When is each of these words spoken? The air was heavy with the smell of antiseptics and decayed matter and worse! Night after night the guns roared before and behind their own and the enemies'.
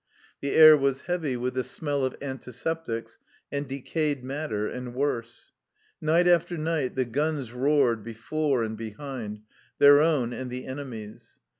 The 0.39 0.55
air 0.55 0.75
was 0.75 1.03
heavy 1.03 1.37
with 1.37 1.53
the 1.53 1.63
smell 1.63 2.03
of 2.03 2.15
antiseptics 2.23 3.19
and 3.51 3.67
decayed 3.67 4.23
matter 4.23 4.67
and 4.67 4.95
worse! 4.95 5.51
Night 6.01 6.27
after 6.27 6.57
night 6.57 6.95
the 6.95 7.05
guns 7.05 7.51
roared 7.51 8.03
before 8.03 8.63
and 8.63 8.75
behind 8.75 9.41
their 9.77 10.01
own 10.01 10.33
and 10.33 10.49
the 10.49 10.65
enemies'. 10.65 11.37